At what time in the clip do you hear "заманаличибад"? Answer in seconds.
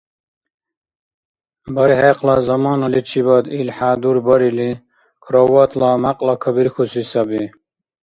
2.47-3.45